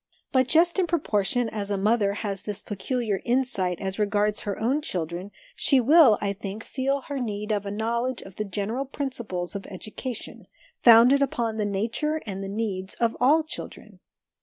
* 0.19 0.31
But 0.33 0.47
just 0.47 0.79
in 0.79 0.87
proportion 0.87 1.47
as 1.47 1.69
a 1.69 1.77
mother 1.77 2.13
has 2.13 2.41
this 2.41 2.63
peculiar 2.63 3.21
insight 3.23 3.79
as 3.79 3.99
regards 3.99 4.39
her 4.39 4.59
own 4.59 4.81
children, 4.81 5.29
she 5.55 5.79
will, 5.79 6.17
I 6.19 6.33
think, 6.33 6.63
feel 6.63 7.01
her 7.01 7.19
need 7.19 7.51
of 7.51 7.67
a 7.67 7.71
knowledge 7.71 8.23
of 8.23 8.37
the 8.37 8.43
general 8.45 8.85
principles 8.85 9.55
of 9.55 9.67
education, 9.67 10.47
founded 10.81 11.21
upon 11.21 11.57
the 11.57 11.65
nature 11.65 12.19
and 12.25 12.43
the 12.43 12.49
needs 12.49 12.95
of 12.95 13.15
all 13.21 13.43
children. 13.43 13.99